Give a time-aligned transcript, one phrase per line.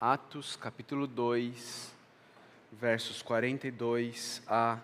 [0.00, 1.92] Atos capítulo 2,
[2.70, 4.78] versos 42 a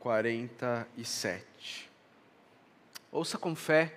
[0.00, 1.90] 47.
[3.12, 3.94] Ouça com fé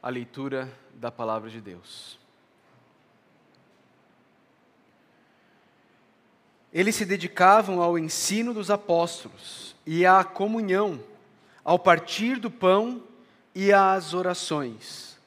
[0.00, 2.16] a leitura da palavra de Deus.
[6.72, 11.02] Eles se dedicavam ao ensino dos apóstolos e à comunhão,
[11.64, 13.02] ao partir do pão
[13.52, 15.18] e às orações.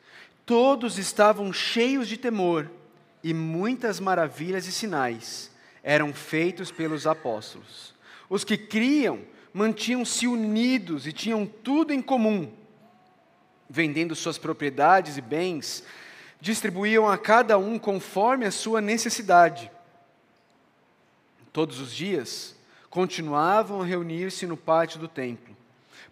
[0.45, 2.71] Todos estavam cheios de temor
[3.25, 5.49] e muitas maravilhas e sinais
[5.81, 7.91] eram feitos pelos apóstolos.
[8.29, 9.19] Os que criam
[9.51, 12.53] mantinham-se unidos e tinham tudo em comum.
[13.67, 15.83] Vendendo suas propriedades e bens,
[16.39, 19.71] distribuíam a cada um conforme a sua necessidade.
[21.51, 22.55] Todos os dias,
[22.91, 25.57] continuavam a reunir-se no pátio do templo.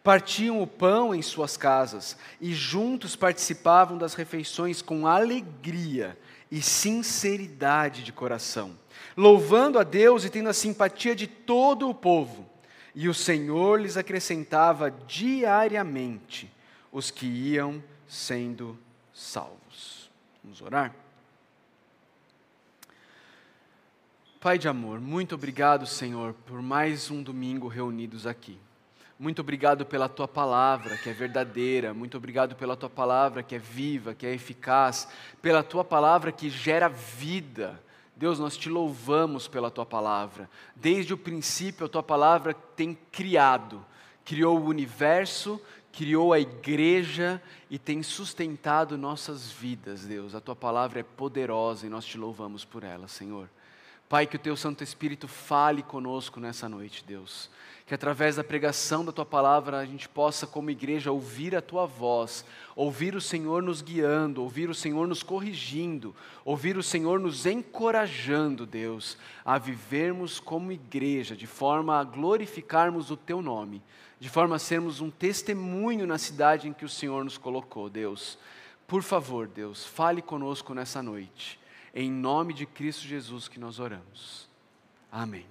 [0.04, 6.18] Partiam o pão em suas casas e juntos participavam das refeições com alegria
[6.54, 8.78] e sinceridade de coração,
[9.18, 12.48] louvando a Deus e tendo a simpatia de todo o povo.
[12.94, 16.54] E o Senhor lhes acrescentava diariamente
[16.92, 18.78] os que iam sendo
[19.12, 20.12] salvos.
[20.44, 20.94] Vamos orar?
[24.40, 28.60] Pai de amor, muito obrigado, Senhor, por mais um domingo reunidos aqui.
[29.20, 31.94] Muito obrigado pela tua palavra, que é verdadeira.
[31.94, 35.08] Muito obrigado pela tua palavra, que é viva, que é eficaz.
[35.42, 37.80] Pela tua palavra que gera vida.
[38.16, 40.50] Deus, nós te louvamos pela tua palavra.
[40.76, 43.86] Desde o princípio, a tua palavra tem criado,
[44.26, 45.62] criou o universo,
[45.92, 50.34] criou a igreja e tem sustentado nossas vidas, Deus.
[50.34, 53.48] A tua palavra é poderosa e nós te louvamos por ela, Senhor.
[54.10, 57.50] Pai, que o teu Santo Espírito fale conosco nessa noite, Deus
[57.86, 61.86] que através da pregação da tua palavra a gente possa, como igreja, ouvir a tua
[61.86, 62.46] voz,
[62.76, 68.66] ouvir o Senhor nos guiando, ouvir o Senhor nos corrigindo, ouvir o Senhor nos encorajando,
[68.66, 73.82] Deus, a vivermos como igreja, de forma a glorificarmos o teu nome,
[74.18, 78.38] de forma a sermos um testemunho na cidade em que o Senhor nos colocou, Deus.
[78.88, 81.60] Por favor, Deus, fale conosco nessa noite.
[81.94, 84.48] Em nome de Cristo Jesus que nós oramos.
[85.12, 85.46] Amém.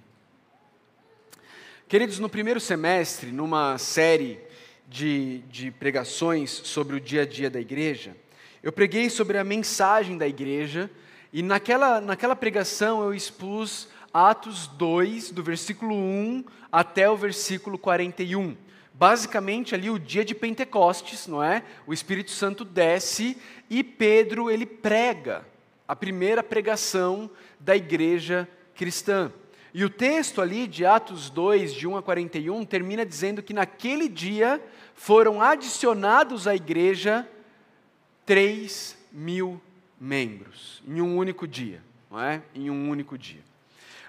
[1.87, 4.39] Queridos, no primeiro semestre, numa série
[4.87, 8.15] de, de pregações sobre o dia a dia da igreja,
[8.63, 10.89] eu preguei sobre a mensagem da igreja
[11.31, 18.57] e naquela, naquela pregação eu expus Atos 2, do versículo 1 até o versículo 41.
[18.93, 21.63] Basicamente ali o dia de Pentecostes, não é?
[21.85, 23.37] O Espírito Santo desce
[23.69, 25.45] e Pedro ele prega
[25.87, 27.29] a primeira pregação
[27.59, 29.31] da igreja cristã.
[29.73, 34.07] E o texto ali de Atos 2, de 1 a 41, termina dizendo que naquele
[34.07, 34.63] dia
[34.93, 37.27] foram adicionados à igreja
[38.25, 39.59] 3 mil
[39.99, 42.43] membros, em um único dia, não é?
[42.53, 43.41] Em um único dia.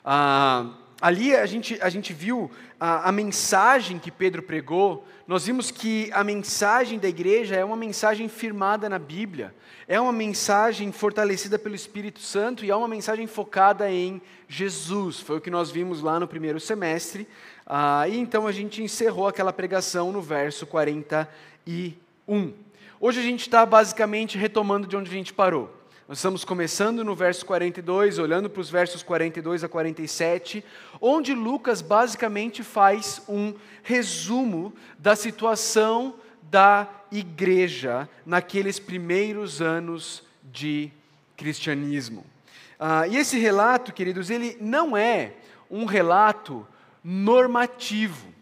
[0.04, 5.70] Ah, ali a gente, a gente viu a, a mensagem que Pedro pregou, nós vimos
[5.70, 9.54] que a mensagem da igreja é uma mensagem firmada na Bíblia,
[9.88, 15.20] é uma mensagem fortalecida pelo Espírito Santo e é uma mensagem focada em Jesus.
[15.20, 17.26] Foi o que nós vimos lá no primeiro semestre.
[17.66, 22.52] Ah, e então a gente encerrou aquela pregação no verso 41.
[23.00, 25.70] Hoje a gente está basicamente retomando de onde a gente parou.
[26.06, 30.62] Nós estamos começando no verso 42, olhando para os versos 42 a 47,
[31.00, 40.92] onde Lucas basicamente faz um resumo da situação da igreja naqueles primeiros anos de
[41.38, 42.26] cristianismo.
[42.78, 45.32] Ah, e esse relato, queridos, ele não é
[45.70, 46.66] um relato
[47.02, 48.33] normativo.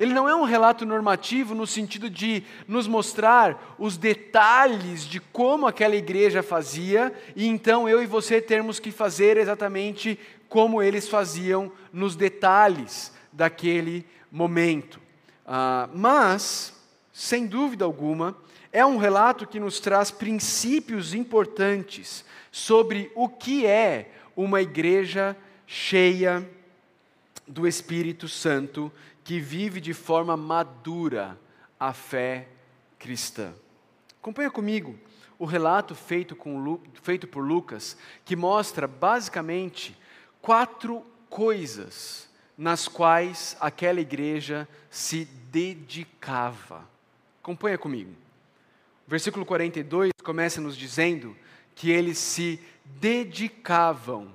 [0.00, 5.66] Ele não é um relato normativo no sentido de nos mostrar os detalhes de como
[5.66, 10.18] aquela igreja fazia, e então eu e você termos que fazer exatamente
[10.48, 14.98] como eles faziam nos detalhes daquele momento.
[15.46, 16.72] Ah, mas,
[17.12, 18.34] sem dúvida alguma,
[18.72, 26.48] é um relato que nos traz princípios importantes sobre o que é uma igreja cheia
[27.46, 28.90] do Espírito Santo
[29.30, 31.38] que vive de forma madura
[31.78, 32.48] a fé
[32.98, 33.54] cristã.
[34.20, 34.98] Acompanha comigo
[35.38, 39.96] o relato feito, com, feito por Lucas, que mostra basicamente
[40.42, 42.28] quatro coisas
[42.58, 46.84] nas quais aquela igreja se dedicava.
[47.40, 48.12] Acompanha comigo.
[49.06, 51.36] Versículo 42 começa nos dizendo
[51.76, 54.34] que eles se dedicavam.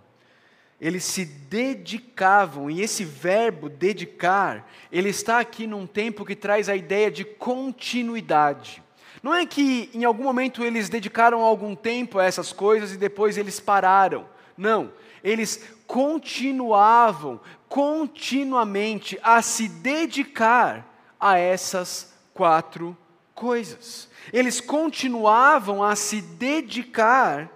[0.79, 6.75] Eles se dedicavam, e esse verbo dedicar, ele está aqui num tempo que traz a
[6.75, 8.83] ideia de continuidade.
[9.23, 13.37] Não é que em algum momento eles dedicaram algum tempo a essas coisas e depois
[13.37, 14.27] eles pararam.
[14.57, 14.91] Não.
[15.23, 20.87] eles continuavam continuamente a se dedicar
[21.19, 22.95] a essas quatro
[23.33, 24.07] coisas.
[24.31, 27.49] Eles continuavam a se dedicar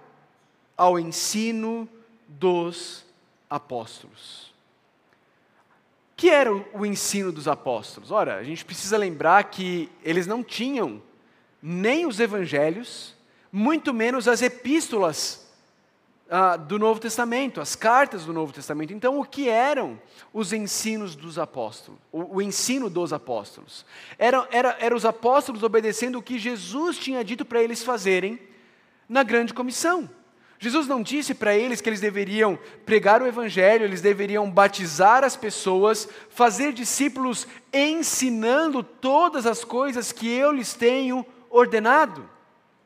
[0.76, 1.88] ao ensino
[2.26, 3.04] dos
[3.50, 4.54] apóstolos.
[6.12, 8.10] O que era o ensino dos apóstolos?
[8.10, 11.02] Ora, a gente precisa lembrar que eles não tinham
[11.62, 13.14] nem os evangelhos,
[13.50, 15.50] muito menos as epístolas
[16.30, 18.92] ah, do Novo Testamento, as cartas do Novo Testamento.
[18.92, 20.00] Então, o que eram
[20.32, 21.98] os ensinos dos apóstolos?
[22.12, 23.84] O, o ensino dos apóstolos?
[24.16, 28.38] Eram era, era os apóstolos obedecendo o que Jesus tinha dito para eles fazerem
[29.08, 30.08] na grande comissão.
[30.62, 35.34] Jesus não disse para eles que eles deveriam pregar o Evangelho, eles deveriam batizar as
[35.34, 42.28] pessoas, fazer discípulos ensinando todas as coisas que eu lhes tenho ordenado.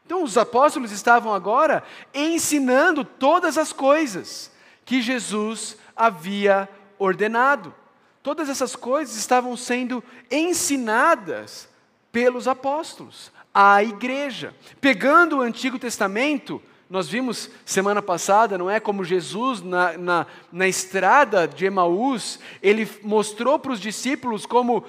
[0.06, 1.82] Então, os apóstolos estavam agora
[2.14, 4.52] ensinando todas as coisas
[4.84, 7.74] que Jesus havia ordenado.
[8.22, 11.68] Todas essas coisas estavam sendo ensinadas
[12.12, 14.54] pelos apóstolos à igreja.
[14.80, 18.78] Pegando o Antigo Testamento, nós vimos semana passada, não é?
[18.78, 24.84] Como Jesus, na, na, na estrada de Emaús, ele mostrou para os discípulos como,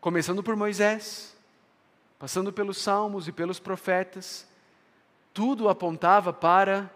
[0.00, 1.36] começando por Moisés,
[2.18, 4.46] passando pelos salmos e pelos profetas,
[5.34, 6.90] tudo apontava para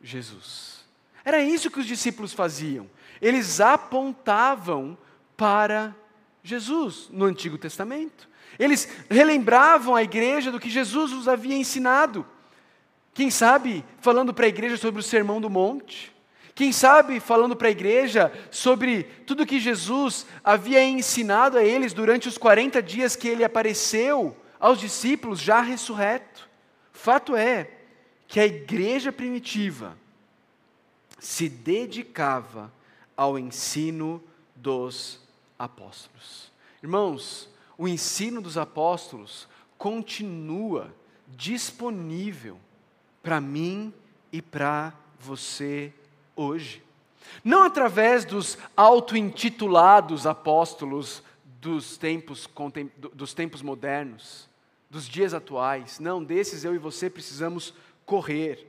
[0.00, 0.84] Jesus.
[1.24, 2.88] Era isso que os discípulos faziam.
[3.20, 4.96] Eles apontavam
[5.36, 5.94] para
[6.42, 8.28] Jesus no Antigo Testamento.
[8.58, 12.24] Eles relembravam a igreja do que Jesus os havia ensinado.
[13.16, 16.14] Quem sabe falando para a igreja sobre o Sermão do Monte.
[16.54, 22.28] Quem sabe falando para a igreja sobre tudo que Jesus havia ensinado a eles durante
[22.28, 26.46] os 40 dias que ele apareceu aos discípulos já ressurreto.
[26.92, 27.70] Fato é
[28.28, 29.96] que a igreja primitiva
[31.18, 32.70] se dedicava
[33.16, 34.22] ao ensino
[34.54, 35.22] dos
[35.58, 36.52] apóstolos.
[36.82, 37.48] Irmãos,
[37.78, 39.48] o ensino dos apóstolos
[39.78, 40.94] continua
[41.28, 42.58] disponível
[43.26, 43.92] para mim
[44.30, 45.92] e para você
[46.36, 46.80] hoje.
[47.42, 51.24] Não através dos auto-intitulados apóstolos
[51.60, 52.48] dos tempos,
[53.12, 54.48] dos tempos modernos,
[54.88, 55.98] dos dias atuais.
[55.98, 57.74] Não, desses eu e você precisamos
[58.04, 58.64] correr.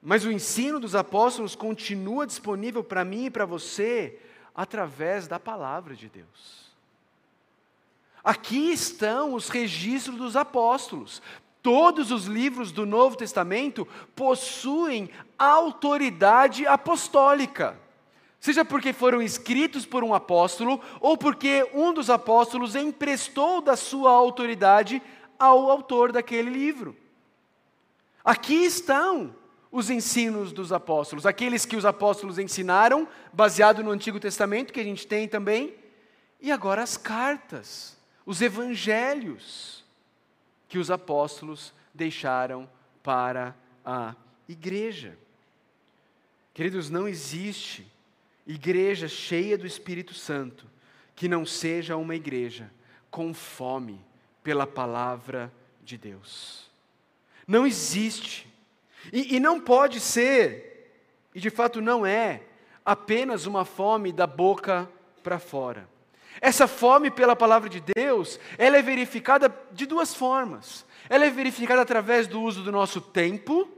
[0.00, 4.18] Mas o ensino dos apóstolos continua disponível para mim e para você
[4.54, 6.72] através da palavra de Deus.
[8.24, 11.20] Aqui estão os registros dos apóstolos.
[11.62, 17.80] Todos os livros do Novo Testamento possuem autoridade apostólica
[18.42, 24.10] seja porque foram escritos por um apóstolo ou porque um dos apóstolos emprestou da sua
[24.10, 25.00] autoridade
[25.38, 26.96] ao autor daquele livro.
[28.24, 29.32] Aqui estão
[29.70, 34.84] os ensinos dos apóstolos, aqueles que os apóstolos ensinaram, baseado no Antigo Testamento, que a
[34.84, 35.76] gente tem também,
[36.40, 39.81] e agora as cartas, os evangelhos
[40.72, 42.66] que os apóstolos deixaram
[43.02, 43.54] para
[43.84, 44.16] a
[44.48, 45.18] igreja.
[46.54, 47.86] Queridos, não existe
[48.46, 50.66] igreja cheia do Espírito Santo,
[51.14, 52.72] que não seja uma igreja
[53.10, 54.02] com fome
[54.42, 55.52] pela palavra
[55.84, 56.70] de Deus.
[57.46, 58.50] Não existe.
[59.12, 60.90] E, e, não pode ser,
[61.34, 62.44] e de fato não é,
[62.82, 64.88] apenas uma fome da boca
[65.22, 65.86] para fora.
[66.40, 70.84] Essa fome pela palavra de Deus, ela é verificada de duas formas.
[71.08, 73.68] Ela é verificada através do uso do nosso tempo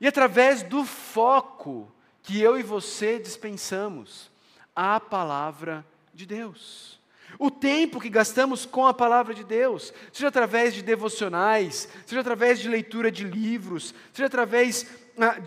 [0.00, 1.90] e através do foco
[2.22, 4.30] que eu e você dispensamos
[4.74, 7.00] à palavra de Deus.
[7.38, 12.58] O tempo que gastamos com a palavra de Deus, seja através de devocionais, seja através
[12.58, 14.86] de leitura de livros, seja através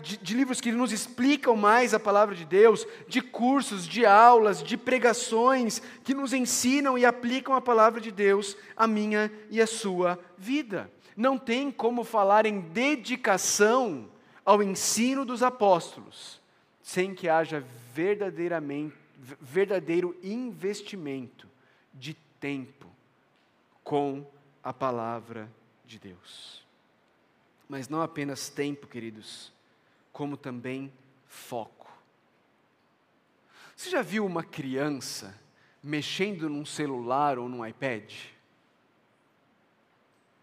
[0.02, 4.62] de, de, livros que nos explicam mais a palavra de Deus, de cursos, de aulas,
[4.62, 9.66] de pregações que nos ensinam e aplicam a palavra de Deus à minha e à
[9.66, 10.90] sua vida.
[11.16, 14.08] Não tem como falar em dedicação
[14.44, 16.42] ao ensino dos apóstolos
[16.84, 17.64] sem que haja
[17.94, 18.94] verdadeiramente,
[19.40, 21.48] verdadeiro investimento
[21.94, 22.86] de tempo
[23.82, 24.26] com
[24.62, 25.50] a palavra
[25.86, 26.62] de Deus.
[27.66, 29.50] Mas não apenas tempo, queridos,
[30.14, 30.90] como também
[31.26, 31.92] foco.
[33.76, 35.38] Você já viu uma criança
[35.82, 38.10] mexendo num celular ou num iPad?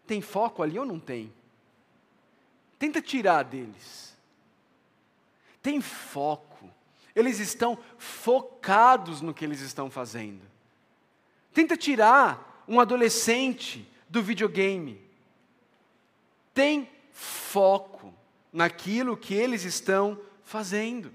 [0.06, 1.32] Tem foco ali ou não tem?
[2.78, 4.12] Tenta tirar deles
[5.62, 6.68] têm foco,
[7.14, 10.42] eles estão focados no que eles estão fazendo.
[11.54, 15.00] Tenta tirar um adolescente do videogame.
[16.52, 18.12] Tem foco
[18.52, 21.12] naquilo que eles estão fazendo.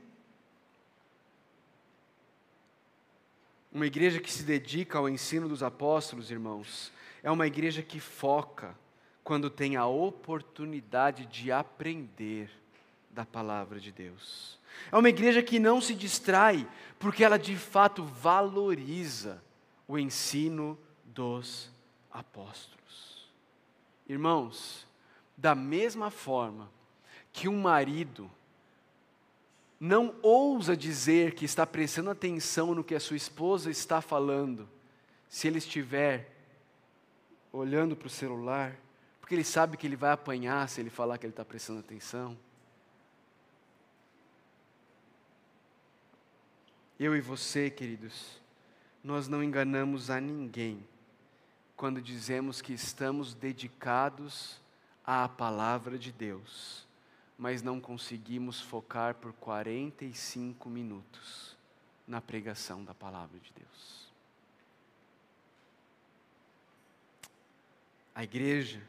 [3.71, 6.91] Uma igreja que se dedica ao ensino dos apóstolos, irmãos,
[7.21, 8.75] é uma igreja que foca
[9.23, 12.49] quando tem a oportunidade de aprender
[13.11, 14.57] da palavra de Deus.
[14.91, 16.67] É uma igreja que não se distrai,
[16.97, 19.43] porque ela de fato valoriza
[19.87, 21.69] o ensino dos
[22.11, 23.27] apóstolos.
[24.07, 24.87] Irmãos,
[25.35, 26.69] da mesma forma
[27.37, 28.31] que um marido
[29.79, 34.67] não ousa dizer que está prestando atenção no que a sua esposa está falando,
[35.29, 36.31] se ele estiver
[37.53, 38.75] olhando para o celular,
[39.21, 42.35] porque ele sabe que ele vai apanhar se ele falar que ele está prestando atenção.
[46.99, 48.41] Eu e você, queridos,
[49.03, 50.83] nós não enganamos a ninguém
[51.75, 54.59] quando dizemos que estamos dedicados
[55.05, 56.86] à palavra de Deus
[57.37, 61.55] mas não conseguimos focar por 45 minutos
[62.07, 64.07] na pregação da palavra de Deus.
[68.15, 68.81] A igreja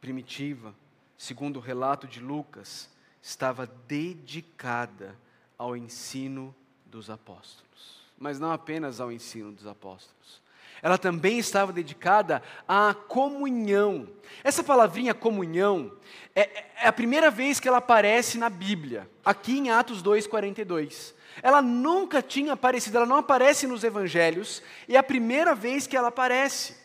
[0.00, 0.74] primitiva,
[1.16, 2.90] segundo o relato de Lucas,
[3.22, 5.16] estava dedicada
[5.56, 10.44] ao ensino dos apóstolos, mas não apenas ao ensino dos apóstolos
[10.82, 14.08] ela também estava dedicada à comunhão.
[14.44, 15.92] Essa palavrinha comunhão
[16.34, 21.14] é, é, a primeira vez que ela aparece na Bíblia, aqui em Atos 2,42.
[21.42, 25.96] Ela nunca tinha aparecido, ela não aparece nos evangelhos, e é a primeira vez que
[25.96, 26.76] ela aparece.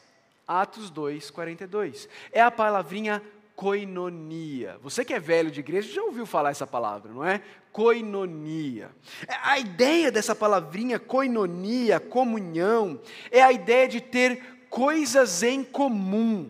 [0.48, 2.08] Atos 2,42.
[2.32, 3.22] É a palavrinha
[3.62, 4.80] koinonia.
[4.82, 7.44] Você que é velho de igreja já ouviu falar essa palavra, não é?
[7.72, 8.90] Koinonia.
[9.28, 13.00] É, a ideia dessa palavrinha koinonia, comunhão,
[13.30, 16.50] é a ideia de ter coisas em comum.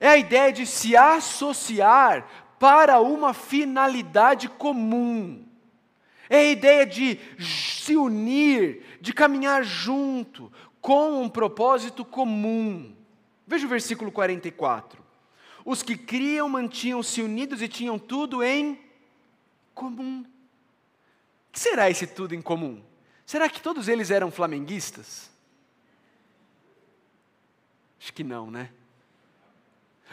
[0.00, 2.26] É a ideia de se associar
[2.58, 5.46] para uma finalidade comum.
[6.28, 10.50] É a ideia de se unir, de caminhar junto,
[10.80, 12.96] com um propósito comum.
[13.46, 14.99] Veja o versículo 44.
[15.70, 18.76] Os que criam mantinham-se unidos e tinham tudo em
[19.72, 20.22] comum.
[20.22, 22.82] O que será esse tudo em comum?
[23.24, 25.30] Será que todos eles eram flamenguistas?
[28.00, 28.72] Acho que não, né?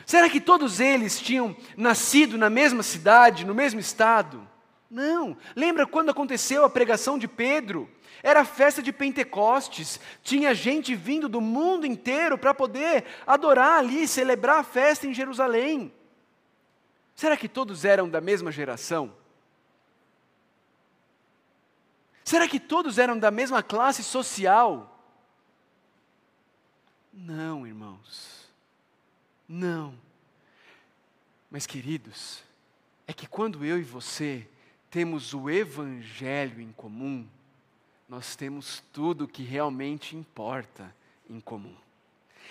[0.06, 4.48] Será que todos eles tinham nascido na mesma cidade, no mesmo estado?
[4.89, 5.38] Não.
[5.56, 7.89] Lembra quando aconteceu a pregação de Pedro?
[8.24, 14.60] Era festa de Pentecostes, tinha gente vindo do mundo inteiro para poder adorar ali, celebrar
[14.60, 15.94] a festa em Jerusalém.
[17.15, 19.13] Será que todos eram da mesma geração?
[22.24, 25.00] Será que todos eram da mesma classe social?
[27.13, 28.48] Não, irmãos.
[29.48, 29.98] Não.
[31.50, 32.44] Mas, queridos,
[33.08, 34.48] é que quando eu e você
[34.89, 37.25] temos o Evangelho em comum,
[38.08, 40.96] nós temos tudo o que realmente importa
[41.29, 41.75] em comum.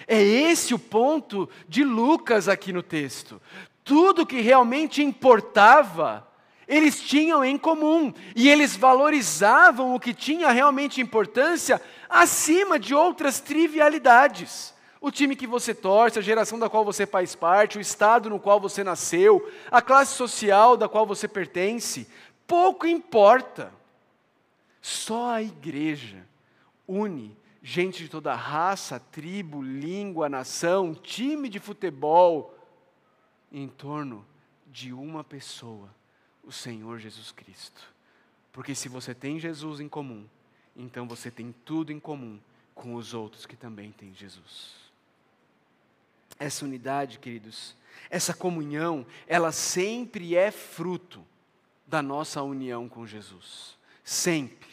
[0.06, 3.40] É esse o ponto de Lucas aqui no texto.
[3.82, 6.28] Tudo que realmente importava,
[6.68, 13.40] eles tinham em comum, e eles valorizavam o que tinha realmente importância acima de outras
[13.40, 14.75] trivialidades.
[15.06, 18.40] O time que você torce, a geração da qual você faz parte, o estado no
[18.40, 22.08] qual você nasceu, a classe social da qual você pertence,
[22.44, 23.72] pouco importa.
[24.82, 26.26] Só a igreja
[26.88, 32.58] une gente de toda raça, tribo, língua, nação, time de futebol,
[33.52, 34.26] em torno
[34.66, 35.88] de uma pessoa,
[36.42, 37.94] o Senhor Jesus Cristo.
[38.52, 40.26] Porque se você tem Jesus em comum,
[40.74, 42.40] então você tem tudo em comum
[42.74, 44.85] com os outros que também têm Jesus.
[46.38, 47.74] Essa unidade, queridos,
[48.10, 51.24] essa comunhão, ela sempre é fruto
[51.86, 53.76] da nossa união com Jesus.
[54.04, 54.66] Sempre.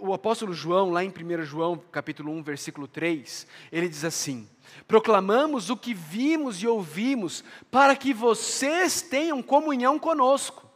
[0.00, 4.48] O apóstolo João, lá em 1 João, capítulo 1, versículo 3, ele diz assim:
[4.86, 10.68] Proclamamos o que vimos e ouvimos, para que vocês tenham comunhão conosco.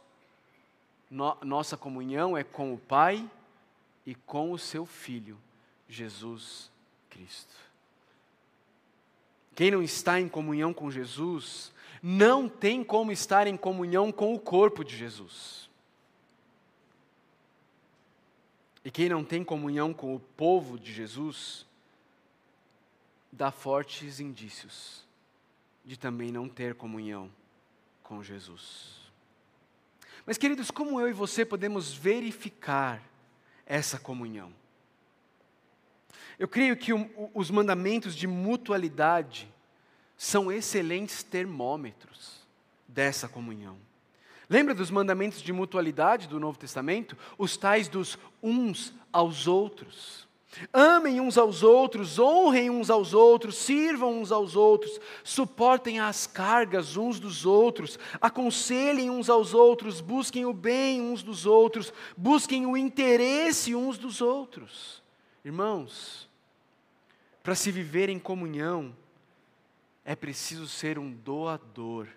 [1.09, 3.29] No, nossa comunhão é com o Pai
[4.05, 5.37] e com o seu Filho,
[5.87, 6.69] Jesus
[7.09, 7.70] Cristo.
[9.55, 14.39] Quem não está em comunhão com Jesus, não tem como estar em comunhão com o
[14.39, 15.69] corpo de Jesus.
[18.83, 21.65] E quem não tem comunhão com o povo de Jesus,
[23.31, 25.05] dá fortes indícios
[25.85, 27.31] de também não ter comunhão
[28.01, 29.01] com Jesus.
[30.25, 33.03] Mas, queridos, como eu e você podemos verificar
[33.65, 34.53] essa comunhão?
[36.41, 36.91] Eu creio que
[37.35, 39.47] os mandamentos de mutualidade
[40.17, 42.47] são excelentes termômetros
[42.87, 43.77] dessa comunhão.
[44.49, 47.15] Lembra dos mandamentos de mutualidade do Novo Testamento?
[47.37, 50.27] Os tais dos uns aos outros.
[50.73, 56.97] Amem uns aos outros, honrem uns aos outros, sirvam uns aos outros, suportem as cargas
[56.97, 62.75] uns dos outros, aconselhem uns aos outros, busquem o bem uns dos outros, busquem o
[62.75, 65.03] interesse uns dos outros.
[65.45, 66.30] Irmãos,
[67.43, 68.95] para se viver em comunhão,
[70.05, 72.07] é preciso ser um doador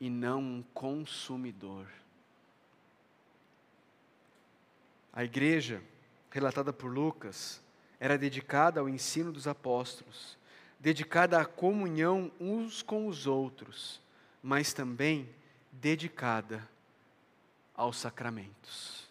[0.00, 1.86] e não um consumidor.
[5.12, 5.82] A igreja,
[6.30, 7.62] relatada por Lucas,
[8.00, 10.36] era dedicada ao ensino dos apóstolos,
[10.80, 14.00] dedicada à comunhão uns com os outros,
[14.42, 15.28] mas também
[15.72, 16.68] dedicada
[17.74, 19.08] aos sacramentos.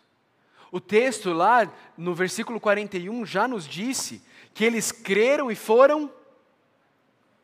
[0.72, 4.22] O texto lá no versículo 41 já nos disse
[4.54, 6.12] que eles creram e foram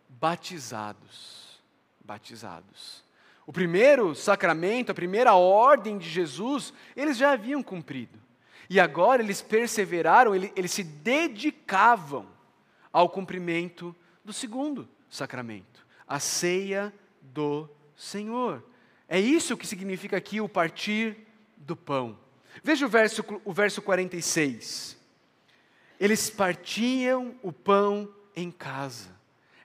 [0.08, 1.60] batizados.
[2.04, 3.04] Batizados.
[3.46, 8.20] O primeiro sacramento, a primeira ordem de Jesus, eles já haviam cumprido.
[8.70, 12.28] E agora eles perseveraram, eles, se dedicavam
[12.94, 18.64] ao cumprimento do segundo sacramento, a ceia do Senhor.
[19.08, 21.18] É isso que significa aqui o partir
[21.58, 22.16] do pão.
[22.64, 24.99] Veja o verso, o verso 46.
[26.00, 29.10] Eles partiam o pão em casa.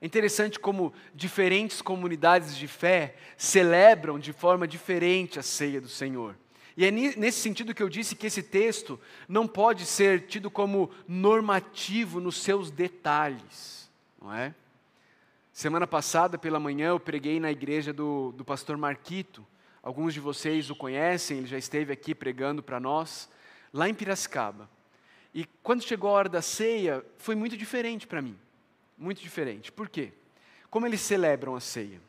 [0.01, 6.37] É interessante como diferentes comunidades de fé celebram de forma diferente a ceia do Senhor.
[6.77, 8.99] E é nesse sentido que eu disse que esse texto
[9.29, 13.89] não pode ser tido como normativo nos seus detalhes,
[14.21, 14.53] não é?
[15.53, 19.47] Semana passada, pela manhã, eu preguei na igreja do, do pastor Marquito.
[19.81, 23.31] Alguns de vocês o conhecem, ele já esteve aqui pregando para nós,
[23.73, 24.69] lá em Piracicaba.
[25.35, 28.39] E quando chegou a hora da ceia, foi muito diferente para mim.
[28.97, 29.73] Muito diferente.
[29.73, 30.13] Por quê?
[30.71, 32.01] Como eles celebram a ceia?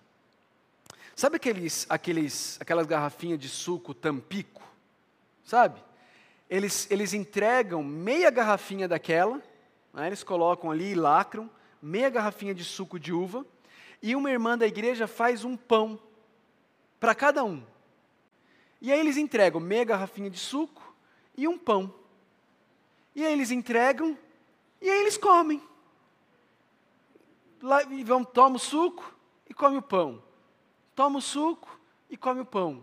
[1.16, 4.62] Sabe aqueles, aqueles, aquelas garrafinhas de suco tampico?
[5.44, 5.82] Sabe?
[6.50, 9.42] Eles, eles entregam meia garrafinha daquela,
[9.94, 11.50] né, eles colocam ali e lacram,
[11.82, 13.46] meia garrafinha de suco de uva,
[14.02, 16.00] e uma irmã da igreja faz um pão
[17.00, 17.64] para cada um.
[18.82, 20.94] E aí eles entregam meia garrafinha de suco
[21.36, 21.92] e um pão.
[23.16, 24.18] E aí eles entregam
[24.82, 25.62] e aí eles comem.
[27.62, 29.16] Lá, e vão, toma o suco
[29.50, 30.22] e come o pão
[30.96, 31.78] toma o suco
[32.10, 32.82] e come o pão.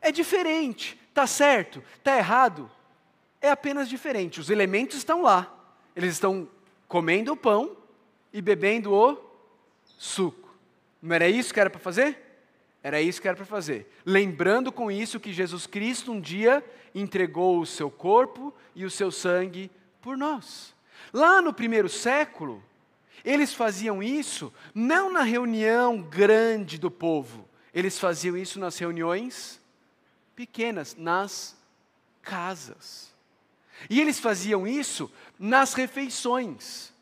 [0.00, 2.70] É diferente, está certo, está errado,
[3.40, 4.40] é apenas diferente.
[4.40, 5.52] Os elementos estão lá,
[5.94, 6.48] eles estão
[6.88, 7.76] comendo o pão
[8.32, 9.18] e bebendo o
[9.84, 10.54] suco.
[11.00, 12.23] Não era isso que era para fazer?
[12.84, 13.90] Era isso que era para fazer.
[14.04, 16.62] Lembrando com isso que Jesus Cristo um dia
[16.94, 19.70] entregou o seu corpo e o seu sangue
[20.02, 20.74] por nós.
[21.10, 22.62] Lá no primeiro século,
[23.24, 29.58] eles faziam isso não na reunião grande do povo, eles faziam isso nas reuniões
[30.36, 31.56] pequenas, nas
[32.20, 33.14] casas.
[33.88, 36.92] E eles faziam isso nas refeições,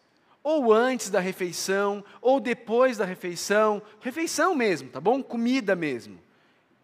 [0.42, 5.22] ou antes da refeição, ou depois da refeição, refeição mesmo, tá bom?
[5.22, 6.18] Comida mesmo.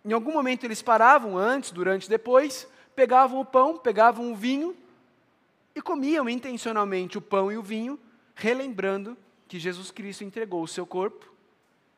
[0.05, 4.77] Em algum momento eles paravam antes, durante, depois, pegavam o pão, pegavam o vinho
[5.75, 7.99] e comiam intencionalmente o pão e o vinho,
[8.35, 9.16] relembrando
[9.49, 11.33] que Jesus Cristo entregou o seu corpo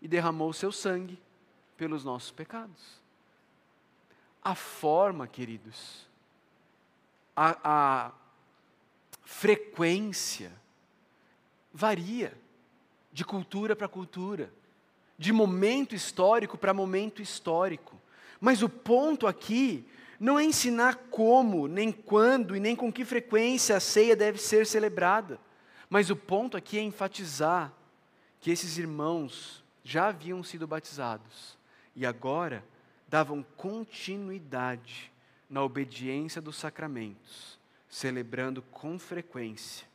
[0.00, 1.20] e derramou o seu sangue
[1.76, 3.00] pelos nossos pecados.
[4.42, 6.06] A forma, queridos,
[7.36, 8.12] a, a
[9.24, 10.52] frequência
[11.72, 12.36] varia
[13.12, 14.52] de cultura para cultura,
[15.18, 18.00] de momento histórico para momento histórico.
[18.40, 19.84] Mas o ponto aqui
[20.18, 24.66] não é ensinar como, nem quando e nem com que frequência a ceia deve ser
[24.66, 25.38] celebrada.
[25.88, 27.72] Mas o ponto aqui é enfatizar
[28.40, 31.58] que esses irmãos já haviam sido batizados
[31.96, 32.64] e agora
[33.08, 35.10] davam continuidade
[35.48, 39.89] na obediência dos sacramentos, celebrando com frequência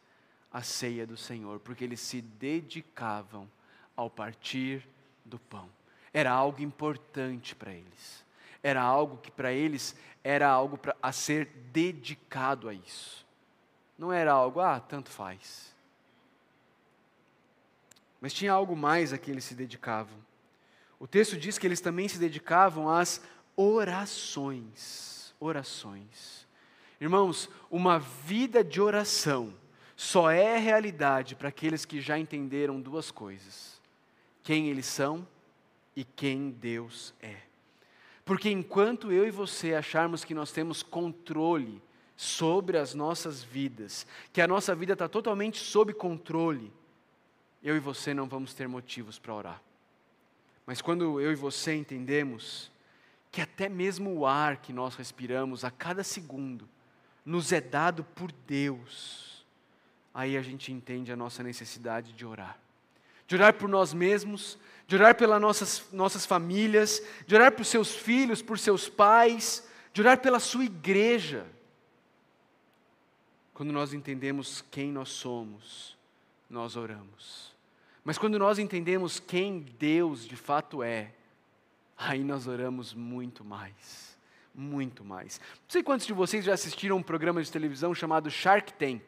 [0.56, 3.46] a ceia do Senhor, porque eles se dedicavam
[3.94, 4.88] ao partir
[5.26, 5.70] do pão.
[6.14, 8.24] Era algo importante para eles.
[8.64, 13.26] Era algo que para eles era algo pra, a ser dedicado a isso.
[13.98, 15.76] Não era algo, ah, tanto faz.
[18.22, 20.18] Mas tinha algo mais a que eles se dedicavam.
[20.98, 23.22] O texto diz que eles também se dedicavam às
[23.58, 25.36] orações.
[25.38, 26.48] Orações.
[27.02, 29.54] Irmãos, uma vida de oração
[29.96, 33.80] só é realidade para aqueles que já entenderam duas coisas:
[34.44, 35.26] quem eles são
[35.96, 37.38] e quem Deus é.
[38.26, 41.82] Porque enquanto eu e você acharmos que nós temos controle
[42.18, 46.74] sobre as nossas vidas, que a nossa vida está totalmente sob controle,
[47.64, 49.62] eu e você não vamos ter motivos para orar.
[50.66, 52.72] Mas quando eu e você entendemos
[53.32, 56.68] que até mesmo o ar que nós respiramos a cada segundo
[57.26, 59.35] nos é dado por Deus,
[60.16, 62.58] aí a gente entende a nossa necessidade de orar.
[63.28, 67.94] De orar por nós mesmos, de orar pelas nossas, nossas famílias, de orar por seus
[67.94, 71.46] filhos, por seus pais, de orar pela sua igreja.
[73.54, 75.98] Quando nós entendemos quem nós somos,
[76.50, 77.54] nós oramos.
[78.02, 81.12] Mas quando nós entendemos quem Deus de fato é,
[81.98, 84.16] aí nós oramos muito mais.
[84.54, 85.42] Muito mais.
[85.42, 89.04] Não sei quantos de vocês já assistiram um programa de televisão chamado Shark Tank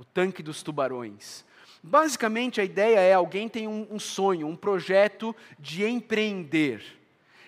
[0.00, 1.44] o tanque dos tubarões.
[1.82, 6.82] Basicamente, a ideia é: alguém tem um, um sonho, um projeto de empreender.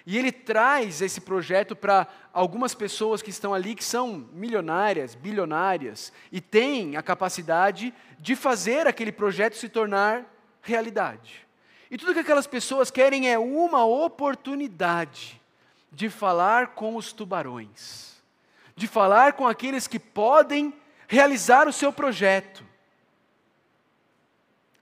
[0.05, 6.13] E ele traz esse projeto para algumas pessoas que estão ali, que são milionárias, bilionárias,
[6.31, 10.27] e têm a capacidade de fazer aquele projeto se tornar
[10.61, 11.47] realidade.
[11.91, 15.41] E tudo que aquelas pessoas querem é uma oportunidade
[15.91, 18.21] de falar com os tubarões,
[18.77, 20.75] de falar com aqueles que podem
[21.13, 22.65] realizar o seu projeto.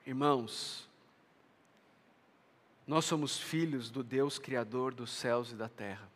[0.06, 0.88] Irmãos,
[2.86, 6.08] nós somos filhos do Deus Criador dos céus e da terra.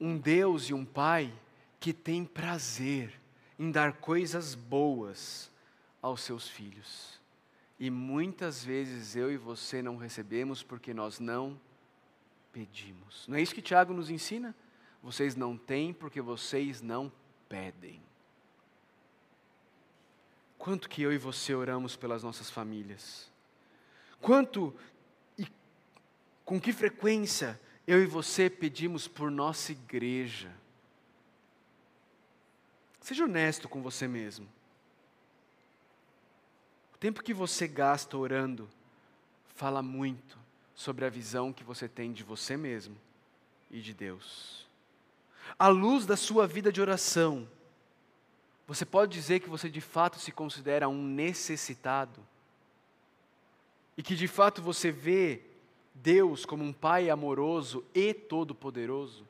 [0.00, 1.34] Um Deus e um Pai
[1.80, 3.20] que tem prazer
[3.58, 5.50] em dar coisas boas
[6.00, 7.18] aos seus filhos.
[7.80, 11.60] E muitas vezes eu e você não recebemos porque nós não
[12.52, 13.26] pedimos.
[13.26, 14.54] Não é isso que Tiago nos ensina?
[15.02, 17.10] Vocês não têm porque vocês não
[17.48, 18.00] pedem.
[20.60, 23.28] Quanto que eu e você oramos pelas nossas famílias?
[24.20, 24.72] Quanto
[25.36, 25.46] e
[26.44, 30.54] com que frequência eu e você pedimos por nossa igreja?
[33.00, 34.46] Seja honesto com você mesmo
[37.00, 38.68] tempo que você gasta orando
[39.54, 40.38] fala muito
[40.74, 42.94] sobre a visão que você tem de você mesmo
[43.70, 44.68] e de Deus.
[45.58, 47.48] À luz da sua vida de oração,
[48.74, 52.20] você pode dizer que você de fato se considera um necessitado?
[53.96, 55.42] E que de fato você vê
[55.94, 59.26] Deus como um Pai amoroso e todo-poderoso?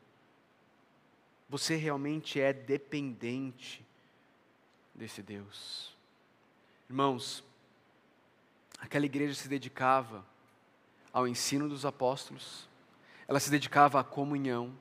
[1.49, 3.85] Você realmente é dependente
[4.95, 5.97] desse Deus.
[6.89, 7.43] Irmãos,
[8.81, 10.25] Aquela igreja se dedicava
[11.13, 12.67] ao ensino dos apóstolos,
[13.29, 14.73] ela se dedicava à comunhão,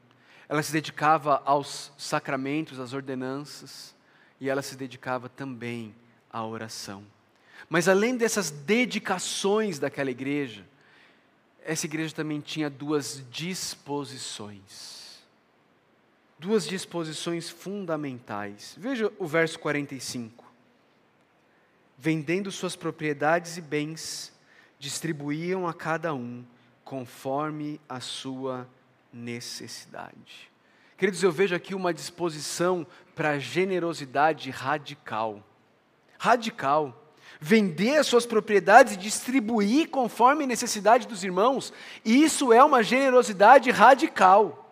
[0.48, 3.93] ela se dedicava aos sacramentos, às ordenanças,
[4.39, 5.93] e ela se dedicava também
[6.32, 7.04] à oração.
[7.67, 10.65] Mas além dessas dedicações daquela igreja,
[11.63, 15.19] essa igreja também tinha duas disposições.
[16.38, 18.75] Duas disposições fundamentais.
[18.78, 20.49] Veja o verso 45
[21.99, 24.32] vendendo suas propriedades e bens,
[24.80, 26.45] distribuíam a cada um
[26.86, 28.65] conforme a sua
[29.12, 30.49] necessidade.
[30.99, 32.85] Queridos, eu vejo aqui uma disposição
[33.15, 35.41] para generosidade radical.
[36.17, 36.93] Radical.
[37.39, 41.71] Vender as suas propriedades e distribuir conforme necessidade dos irmãos,
[42.03, 44.69] isso é uma generosidade radical.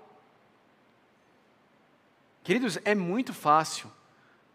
[2.44, 3.90] Queridos, é muito fácil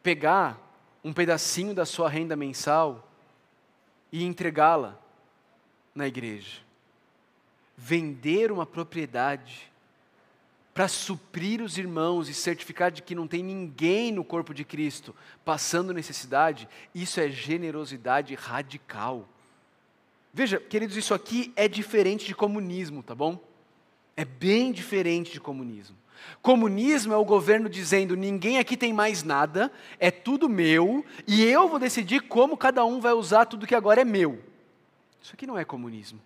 [0.02, 0.58] pegar
[1.02, 3.08] um pedacinho da sua renda mensal
[4.12, 4.98] e entregá-la
[5.94, 6.60] na igreja.
[7.78, 9.71] Vender uma propriedade
[10.74, 15.14] para suprir os irmãos e certificar de que não tem ninguém no corpo de Cristo
[15.44, 19.28] passando necessidade, isso é generosidade radical.
[20.32, 23.38] Veja, queridos, isso aqui é diferente de comunismo, tá bom?
[24.16, 25.96] É bem diferente de comunismo.
[26.40, 31.68] Comunismo é o governo dizendo: ninguém aqui tem mais nada, é tudo meu, e eu
[31.68, 34.42] vou decidir como cada um vai usar tudo que agora é meu.
[35.20, 36.20] Isso aqui não é comunismo.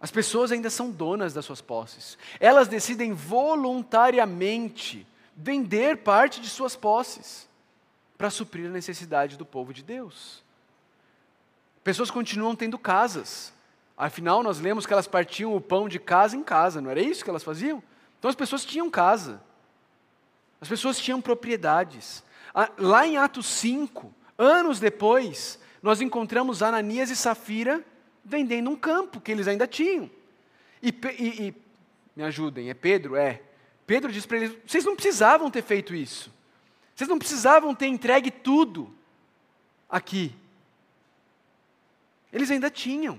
[0.00, 2.16] As pessoas ainda são donas das suas posses.
[2.38, 5.06] Elas decidem voluntariamente
[5.36, 7.48] vender parte de suas posses
[8.16, 10.42] para suprir a necessidade do povo de Deus.
[11.82, 13.52] Pessoas continuam tendo casas.
[13.96, 17.24] Afinal, nós lemos que elas partiam o pão de casa em casa, não era isso
[17.24, 17.82] que elas faziam?
[18.18, 19.40] Então as pessoas tinham casa,
[20.60, 22.22] as pessoas tinham propriedades.
[22.54, 27.84] Ah, lá em Atos 5, anos depois, nós encontramos Ananias e Safira
[28.28, 30.10] vendendo um campo que eles ainda tinham.
[30.82, 30.88] E,
[31.18, 31.54] e, e
[32.14, 33.16] me ajudem, é Pedro?
[33.16, 33.42] É.
[33.86, 36.32] Pedro diz para eles: vocês não precisavam ter feito isso.
[36.94, 38.92] Vocês não precisavam ter entregue tudo
[39.88, 40.34] aqui.
[42.32, 43.18] Eles ainda tinham.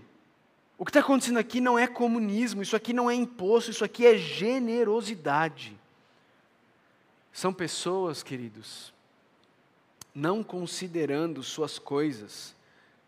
[0.78, 4.06] O que está acontecendo aqui não é comunismo, isso aqui não é imposto, isso aqui
[4.06, 5.78] é generosidade.
[7.34, 8.94] São pessoas, queridos,
[10.16, 12.56] não considerando suas coisas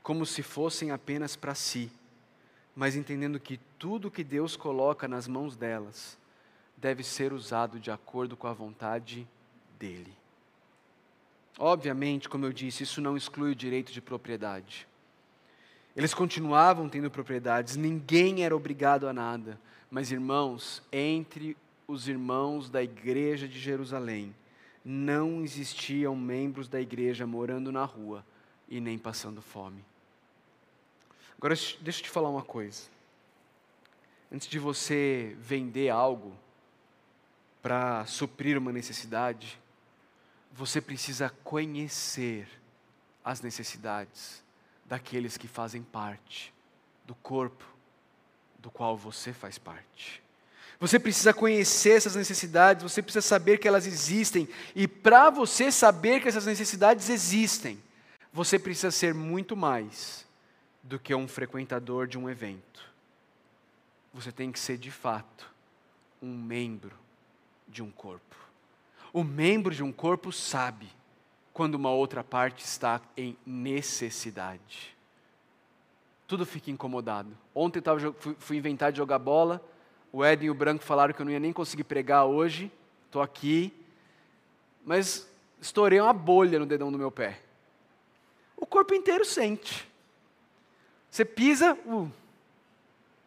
[0.01, 1.91] como se fossem apenas para si,
[2.75, 6.17] mas entendendo que tudo que Deus coloca nas mãos delas
[6.77, 9.27] deve ser usado de acordo com a vontade
[9.79, 10.13] dele.
[11.59, 14.87] Obviamente, como eu disse, isso não exclui o direito de propriedade.
[15.95, 19.59] Eles continuavam tendo propriedades, ninguém era obrigado a nada.
[19.89, 24.33] Mas, irmãos, entre os irmãos da igreja de Jerusalém,
[24.83, 28.25] não existiam membros da igreja morando na rua
[28.69, 29.83] e nem passando fome.
[31.41, 32.83] Agora, deixa eu te falar uma coisa.
[34.31, 36.37] Antes de você vender algo
[37.63, 39.59] para suprir uma necessidade,
[40.53, 42.47] você precisa conhecer
[43.25, 44.43] as necessidades
[44.85, 46.53] daqueles que fazem parte
[47.07, 47.65] do corpo
[48.59, 50.21] do qual você faz parte.
[50.79, 56.21] Você precisa conhecer essas necessidades, você precisa saber que elas existem, e para você saber
[56.21, 57.81] que essas necessidades existem,
[58.31, 60.29] você precisa ser muito mais
[60.83, 62.89] do que um frequentador de um evento.
[64.13, 65.49] Você tem que ser de fato
[66.21, 66.95] um membro
[67.67, 68.35] de um corpo.
[69.13, 70.87] O membro de um corpo sabe
[71.53, 74.95] quando uma outra parte está em necessidade.
[76.27, 77.37] Tudo fica incomodado.
[77.53, 79.61] Ontem eu fui inventar de jogar bola.
[80.13, 82.71] O Ed e o Branco falaram que eu não ia nem conseguir pregar hoje.
[83.05, 83.73] Estou aqui.
[84.85, 87.41] Mas estourei uma bolha no dedão do meu pé.
[88.55, 89.90] O corpo inteiro sente.
[91.11, 92.11] Você pisa, uh,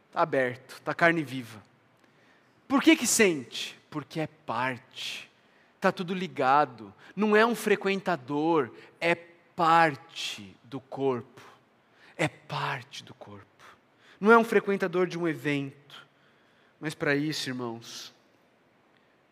[0.09, 1.63] está aberto, está carne viva.
[2.67, 3.79] Por que que sente?
[3.91, 5.31] Porque é parte
[5.85, 6.93] está tudo ligado.
[7.15, 8.71] Não é um frequentador,
[9.01, 11.43] é parte do corpo.
[12.17, 13.45] É parte do corpo.
[14.19, 16.07] Não é um frequentador de um evento.
[16.81, 18.15] Mas para isso, irmãos,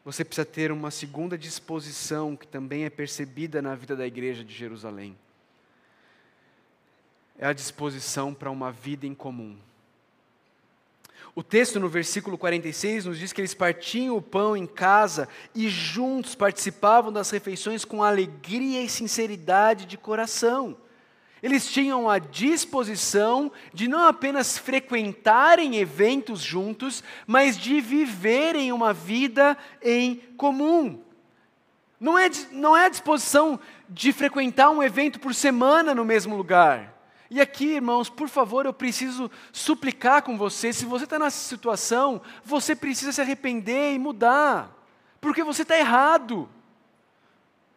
[0.05, 4.53] você precisa ter uma segunda disposição que também é percebida na vida da igreja de
[4.53, 5.17] Jerusalém.
[7.43, 9.57] É a disposição para uma vida em comum.
[11.35, 15.69] O texto no versículo 46 nos diz que eles partiam o pão em casa e
[15.69, 20.77] juntos participavam das refeições com alegria e sinceridade de coração.
[21.43, 29.59] Eles tinham a disposição de não apenas frequentarem eventos juntos, mas de viverem uma vida
[29.83, 31.03] em comum.
[31.99, 37.02] Não é, não é a disposição de frequentar um evento por semana no mesmo lugar.
[37.35, 40.71] E aqui, irmãos, por favor, eu preciso suplicar com você.
[40.71, 44.71] Se você está nessa situação, você precisa se arrepender e mudar,
[45.19, 46.47] porque você está errado.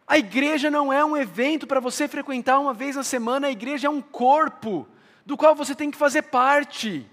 [0.06, 3.86] A igreja não é um evento para você frequentar uma vez na semana, a igreja
[3.86, 4.86] é um corpo
[5.24, 7.08] do qual você tem que fazer parte,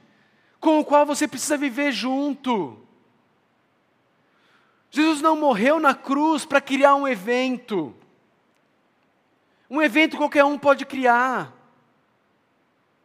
[0.60, 2.78] com o qual você precisa viver junto.
[4.92, 7.96] Jesus não morreu na cruz para criar um evento.
[9.70, 11.63] Um evento qualquer um pode criar.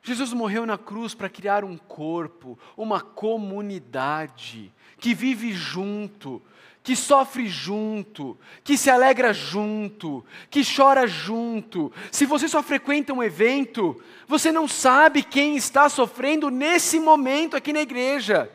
[0.09, 6.41] Jesus morreu na cruz para criar um corpo, uma comunidade que vive junto,
[6.83, 11.93] que sofre junto, que se alegra junto, que chora junto.
[12.11, 17.73] Se você só frequenta um evento, você não sabe quem está sofrendo nesse momento aqui
[17.73, 18.51] na igreja.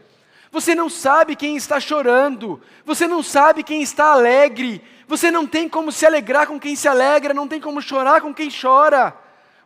[0.52, 5.70] Você não sabe quem está chorando, você não sabe quem está alegre, você não tem
[5.70, 9.16] como se alegrar com quem se alegra, não tem como chorar com quem chora.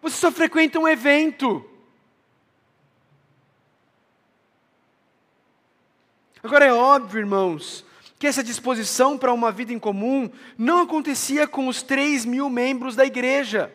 [0.01, 1.65] Você só frequenta um evento.
[6.47, 7.83] Agora é óbvio, irmãos,
[8.17, 12.95] que essa disposição para uma vida em comum não acontecia com os três mil membros
[12.95, 13.69] da igreja.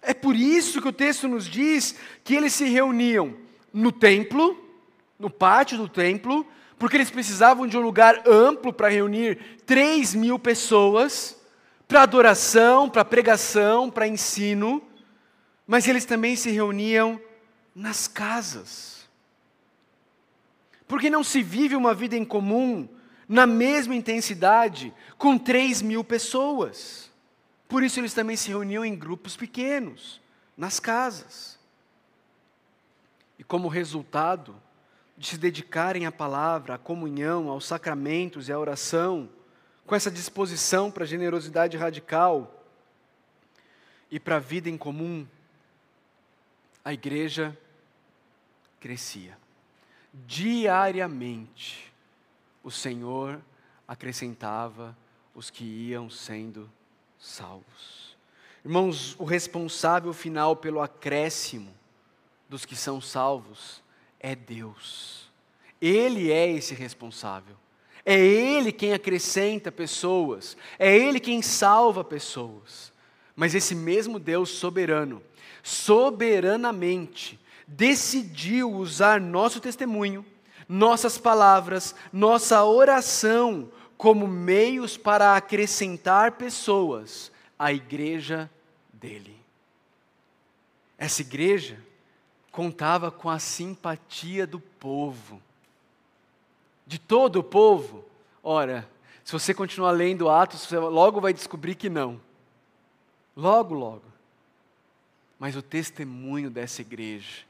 [0.00, 3.34] É por isso que o texto nos diz que eles se reuniam
[3.72, 4.56] no templo,
[5.18, 6.46] no pátio do templo,
[6.78, 11.36] porque eles precisavam de um lugar amplo para reunir três mil pessoas,
[11.88, 14.80] para adoração, para pregação, para ensino,
[15.66, 17.20] mas eles também se reuniam
[17.74, 18.97] nas casas.
[20.88, 22.88] Porque não se vive uma vida em comum
[23.28, 27.12] na mesma intensidade com 3 mil pessoas.
[27.68, 30.18] Por isso eles também se reuniam em grupos pequenos,
[30.56, 31.58] nas casas.
[33.38, 34.56] E como resultado
[35.16, 39.28] de se dedicarem à palavra, à comunhão, aos sacramentos e à oração,
[39.86, 42.64] com essa disposição para a generosidade radical
[44.10, 45.26] e para a vida em comum,
[46.82, 47.56] a igreja
[48.80, 49.36] crescia
[50.26, 51.92] diariamente
[52.62, 53.40] o Senhor
[53.86, 54.96] acrescentava
[55.34, 56.70] os que iam sendo
[57.18, 58.16] salvos.
[58.64, 61.74] Irmãos, o responsável final pelo acréscimo
[62.48, 63.82] dos que são salvos
[64.18, 65.30] é Deus.
[65.80, 67.56] Ele é esse responsável.
[68.04, 70.56] É Ele quem acrescenta pessoas.
[70.78, 72.92] É Ele quem salva pessoas.
[73.36, 75.22] Mas esse mesmo Deus soberano,
[75.62, 80.24] soberanamente, decidiu usar nosso testemunho,
[80.66, 88.50] nossas palavras, nossa oração como meios para acrescentar pessoas à igreja
[88.92, 89.36] dele.
[90.96, 91.78] Essa igreja
[92.50, 95.40] contava com a simpatia do povo,
[96.86, 98.04] de todo o povo.
[98.42, 98.88] Ora,
[99.22, 102.20] se você continuar lendo Atos, você logo vai descobrir que não.
[103.36, 104.02] Logo, logo.
[105.38, 107.44] Mas o testemunho dessa igreja,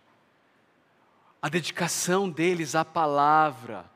[1.48, 3.90] a dedicação deles à palavra,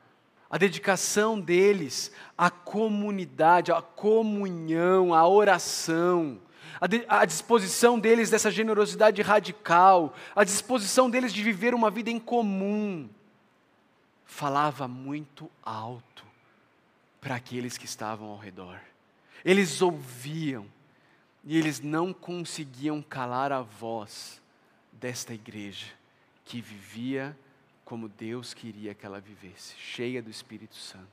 [0.49, 6.41] a dedicação deles à comunidade, à comunhão, à oração,
[6.81, 12.09] a, de, a disposição deles dessa generosidade radical, a disposição deles de viver uma vida
[12.09, 13.07] em comum,
[14.25, 16.25] falava muito alto
[17.21, 18.79] para aqueles que estavam ao redor.
[19.45, 20.65] Eles ouviam
[21.43, 24.41] e eles não conseguiam calar a voz
[24.91, 25.85] desta igreja
[26.45, 27.37] que vivia
[27.85, 31.07] como Deus queria que ela vivesse, cheia do Espírito Santo.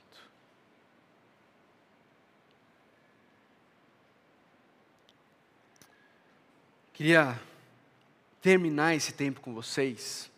[6.93, 7.41] Queria
[8.43, 10.31] terminar esse tempo com vocês,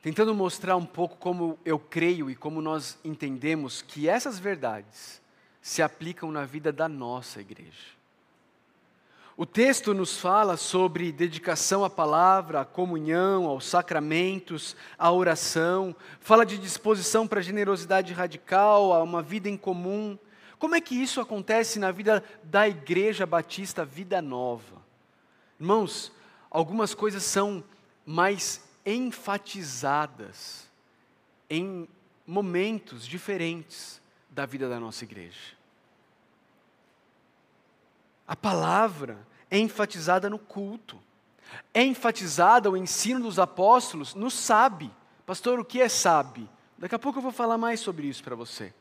[0.00, 5.20] tentando mostrar um pouco como eu creio e como nós entendemos que essas verdades
[5.60, 7.95] se aplicam na vida da nossa igreja.
[9.38, 16.46] O texto nos fala sobre dedicação à palavra, à comunhão, aos sacramentos, à oração, fala
[16.46, 20.18] de disposição para generosidade radical, a uma vida em comum.
[20.58, 24.82] Como é que isso acontece na vida da Igreja Batista Vida Nova?
[25.60, 26.10] Irmãos,
[26.50, 27.62] algumas coisas são
[28.06, 30.66] mais enfatizadas
[31.50, 31.86] em
[32.26, 35.56] momentos diferentes da vida da nossa igreja.
[38.26, 40.98] A palavra é enfatizada no culto,
[41.72, 44.90] é enfatizada o ensino dos apóstolos no sabe.
[45.24, 46.48] Pastor, o que é sabe?
[46.76, 48.72] Daqui a pouco eu vou falar mais sobre isso para você.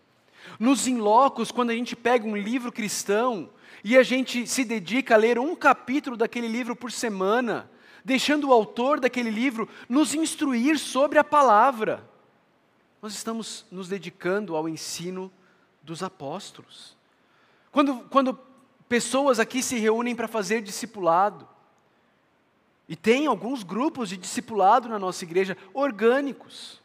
[0.59, 3.49] Nos inlocos, quando a gente pega um livro cristão
[3.83, 7.69] e a gente se dedica a ler um capítulo daquele livro por semana,
[8.03, 12.07] deixando o autor daquele livro nos instruir sobre a palavra,
[13.01, 15.31] nós estamos nos dedicando ao ensino
[15.81, 16.95] dos apóstolos.
[17.71, 18.39] Quando, quando
[18.87, 21.47] pessoas aqui se reúnem para fazer discipulado.
[22.87, 26.79] E tem alguns grupos de discipulado na nossa igreja orgânicos.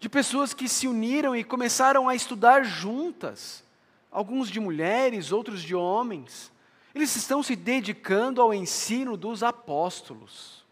[0.00, 3.62] De pessoas que se uniram e começaram a estudar juntas.
[4.10, 6.50] Alguns de mulheres, outros de homens.
[6.94, 10.64] Eles estão se dedicando ao ensino dos apóstolos.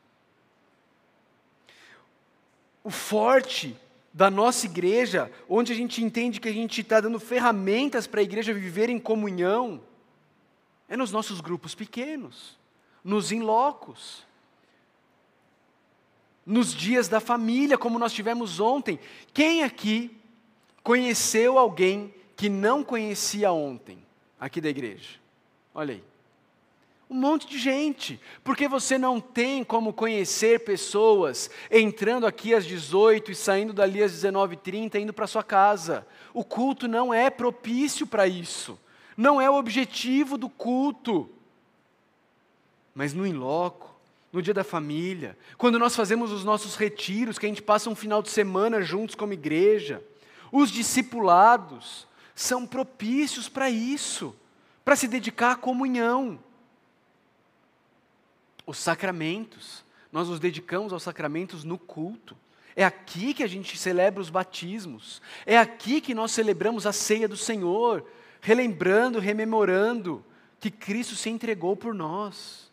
[2.83, 3.77] O forte
[4.17, 8.23] da nossa igreja, onde a gente entende que a gente está dando ferramentas para a
[8.23, 9.83] igreja viver em comunhão,
[10.89, 12.59] é nos nossos grupos pequenos,
[13.05, 14.25] nos inlocos,
[16.47, 18.99] nos dias da família, como nós tivemos ontem.
[19.35, 20.19] Quem aqui
[20.83, 23.99] conheceu alguém que não conhecia ontem,
[24.41, 25.21] aqui da igreja?
[25.75, 26.05] Olha aí.
[27.09, 33.31] Um monte de gente, porque você não tem como conhecer pessoas entrando aqui às 18
[33.31, 36.05] e saindo dali às 19h30, indo para sua casa.
[36.35, 38.77] O culto não é propício para isso,
[39.17, 41.31] não é o objetivo do culto.
[42.93, 43.95] Mas no inloco,
[44.33, 47.95] no dia da família, quando nós fazemos os nossos retiros, que a gente passa um
[47.95, 50.03] final de semana juntos como igreja,
[50.51, 54.35] os discipulados são propícios para isso,
[54.85, 56.39] para se dedicar à comunhão
[58.67, 59.85] os sacramentos.
[60.13, 62.37] Nós nos dedicamos aos sacramentos no culto.
[62.75, 65.23] É aqui que a gente celebra os batismos.
[65.47, 68.05] É aqui que nós celebramos a ceia do Senhor,
[68.41, 70.23] relembrando, rememorando
[70.61, 72.67] que Cristo se entregou por nós.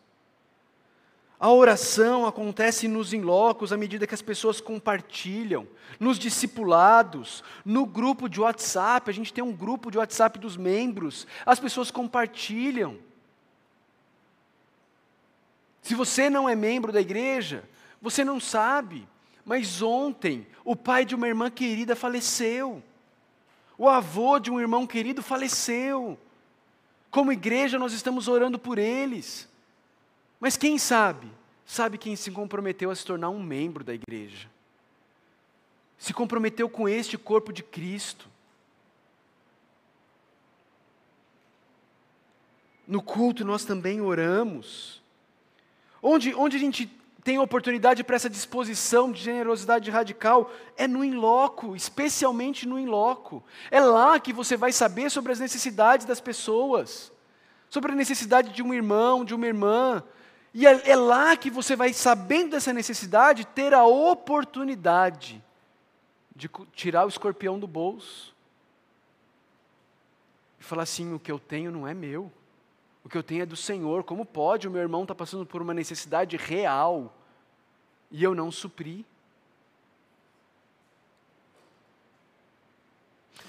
[1.38, 5.66] A oração acontece nos inlocos à medida que as pessoas compartilham,
[6.00, 11.26] nos discipulados, no grupo de WhatsApp, a gente tem um grupo de WhatsApp dos membros,
[11.44, 12.96] as pessoas compartilham.
[15.84, 17.62] Se você não é membro da igreja,
[18.00, 19.06] você não sabe,
[19.44, 22.82] mas ontem o pai de uma irmã querida faleceu.
[23.76, 26.18] O avô de um irmão querido faleceu.
[27.10, 29.46] Como igreja, nós estamos orando por eles.
[30.40, 31.30] Mas quem sabe?
[31.66, 34.48] Sabe quem se comprometeu a se tornar um membro da igreja.
[35.98, 38.26] Se comprometeu com este corpo de Cristo.
[42.88, 45.03] No culto nós também oramos.
[46.06, 46.86] Onde, onde a gente
[47.24, 53.42] tem oportunidade para essa disposição de generosidade radical é no inloco, especialmente no inloco.
[53.70, 57.10] É lá que você vai saber sobre as necessidades das pessoas,
[57.70, 60.04] sobre a necessidade de um irmão, de uma irmã.
[60.52, 65.42] E é, é lá que você vai, sabendo dessa necessidade, ter a oportunidade
[66.36, 68.34] de tirar o escorpião do bolso
[70.60, 72.30] e falar assim: o que eu tenho não é meu,
[73.04, 74.02] o que eu tenho é do Senhor.
[74.02, 77.14] Como pode o meu irmão estar tá passando por uma necessidade real
[78.10, 79.04] e eu não suprir?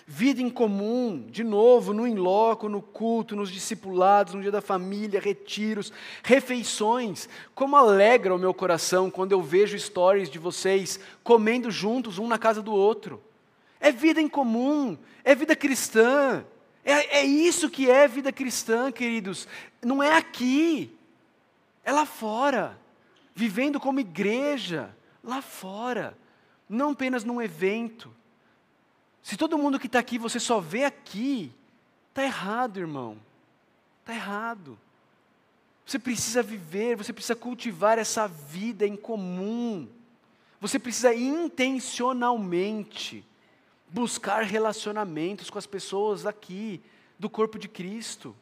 [0.08, 5.20] Vida em comum, de novo, no inloco, no culto, nos discipulados, no dia da família,
[5.20, 5.92] retiros,
[6.22, 7.28] refeições.
[7.56, 12.38] Como alegra o meu coração quando eu vejo stories de vocês comendo juntos, um na
[12.38, 13.20] casa do outro.
[13.80, 16.46] É vida em comum, é vida cristã.
[16.86, 19.48] É, é isso que é vida cristã, queridos.
[19.84, 20.96] Não é aqui,
[21.84, 22.80] é lá fora.
[23.34, 26.18] Vivendo como igreja, lá fora.
[26.70, 28.16] Não apenas num evento
[29.26, 31.52] se todo mundo que está aqui você só vê aqui,
[32.10, 33.18] está errado, irmão.
[34.02, 34.78] Está errado.
[35.84, 39.90] Você precisa viver, você precisa cultivar essa vida em comum.
[40.62, 43.26] Você precisa intencionalmente
[43.90, 46.82] buscar relacionamentos com as pessoas aqui,
[47.18, 48.36] do corpo de Cristo.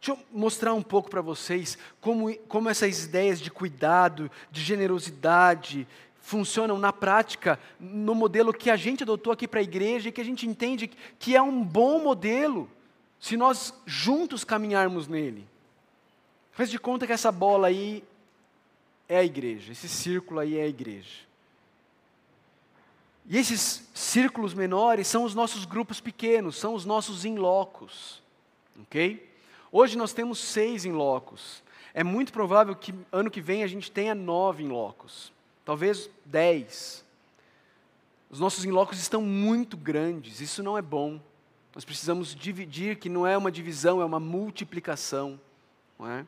[0.00, 5.86] Deixa eu mostrar um pouco para vocês como, como essas ideias de cuidado, de generosidade,
[6.20, 10.20] funcionam na prática, no modelo que a gente adotou aqui para a igreja e que
[10.20, 12.70] a gente entende que é um bom modelo,
[13.18, 15.46] se nós juntos caminharmos nele.
[16.52, 18.02] Faz de conta que essa bola aí
[19.08, 21.29] é a igreja, esse círculo aí é a igreja.
[23.30, 28.22] E esses círculos menores são os nossos grupos pequenos, são os nossos inlocos.
[28.82, 29.26] Ok?
[29.72, 31.62] Hoje nós temos seis inlocos.
[31.94, 35.32] É muito provável que ano que vem a gente tenha nove inlocos
[35.70, 37.04] talvez 10.
[38.28, 41.20] Os nossos inlocos estão muito grandes, isso não é bom.
[41.72, 45.40] Nós precisamos dividir, que não é uma divisão, é uma multiplicação.
[45.96, 46.26] Não é?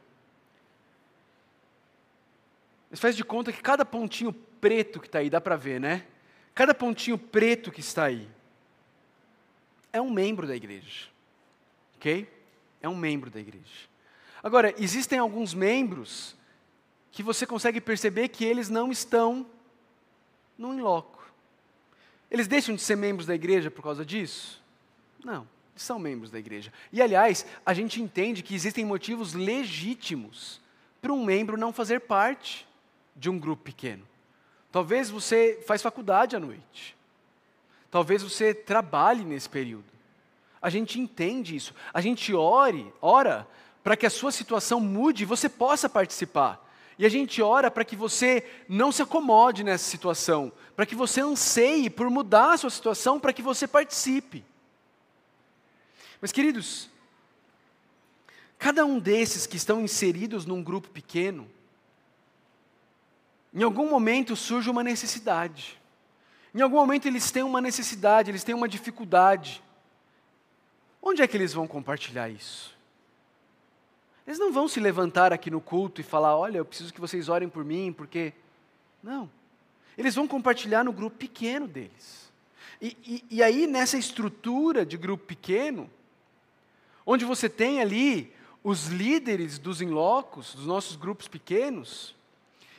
[2.89, 6.07] Mas faz de conta que cada pontinho preto que está aí, dá para ver, né?
[6.55, 8.29] Cada pontinho preto que está aí
[9.93, 11.09] é um membro da igreja.
[11.97, 12.29] Ok?
[12.81, 13.89] É um membro da igreja.
[14.43, 16.37] Agora, existem alguns membros
[17.13, 19.47] que você consegue perceber que eles não estão
[20.59, 21.23] no inloco.
[22.31, 24.61] Eles deixam de ser membros da igreja por causa disso?
[25.23, 26.73] Não, eles são membros da igreja.
[26.91, 30.61] E aliás, a gente entende que existem motivos legítimos
[31.01, 32.67] para um membro não fazer parte
[33.15, 34.07] de um grupo pequeno.
[34.73, 36.97] Talvez você faz faculdade à noite.
[37.91, 39.85] Talvez você trabalhe nesse período.
[40.61, 41.75] A gente entende isso.
[41.93, 43.47] A gente ore, ora
[43.85, 46.67] para que a sua situação mude e você possa participar.
[46.99, 51.21] E a gente ora para que você não se acomode nessa situação, para que você
[51.21, 54.45] anseie por mudar a sua situação, para que você participe.
[56.21, 56.89] Mas, queridos,
[58.57, 61.51] cada um desses que estão inseridos num grupo pequeno,
[63.53, 65.81] em algum momento surge uma necessidade.
[66.55, 69.63] Em algum momento eles têm uma necessidade, eles têm uma dificuldade.
[71.03, 72.77] Onde é que eles vão compartilhar isso?
[74.27, 77.29] Eles não vão se levantar aqui no culto e falar: olha, eu preciso que vocês
[77.29, 78.33] orem por mim, porque.
[79.03, 79.29] Não.
[79.99, 82.33] Eles vão compartilhar no grupo pequeno deles.
[82.81, 85.91] E, e, e aí, nessa estrutura de grupo pequeno,
[87.05, 88.33] onde você tem ali
[88.65, 92.15] os líderes dos inlocos, dos nossos grupos pequenos,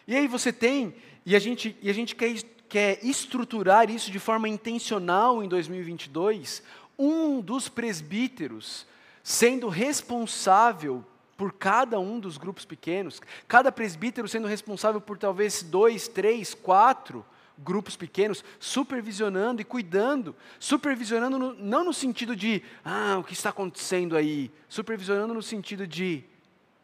[0.08, 0.96] e aí você tem,
[1.26, 2.36] e a gente, e a gente quer,
[2.68, 6.62] quer estruturar isso de forma intencional em 2022,
[6.98, 8.86] um dos presbíteros
[9.24, 11.04] sendo responsável
[11.38, 17.26] por cada um dos grupos pequenos, cada presbítero sendo responsável por talvez dois, três, quatro
[17.58, 23.50] grupos pequenos, supervisionando e cuidando, supervisionando no, não no sentido de, ah, o que está
[23.50, 26.24] acontecendo aí, supervisionando no sentido de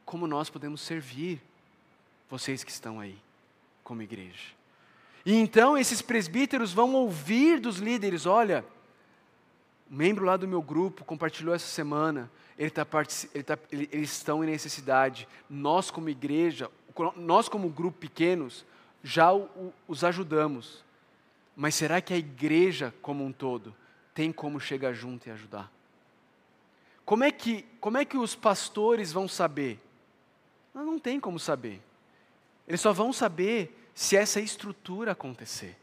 [0.05, 1.41] como nós podemos servir
[2.29, 3.17] vocês que estão aí
[3.83, 4.53] como igreja.
[5.25, 8.63] E então esses presbíteros vão ouvir dos líderes, olha,
[9.91, 12.85] um membro lá do meu grupo compartilhou essa semana ele tá,
[13.33, 15.25] ele tá, eles estão em necessidade.
[15.49, 16.69] Nós, como igreja,
[17.15, 18.65] nós, como grupo pequenos,
[19.01, 20.83] já o, os ajudamos.
[21.55, 23.73] Mas será que a igreja como um todo
[24.13, 25.71] tem como chegar junto e ajudar?
[27.05, 29.79] Como é que, como é que os pastores vão saber?
[30.73, 31.81] Não, não tem como saber.
[32.69, 35.75] Eles só vão saber se essa estrutura acontecer.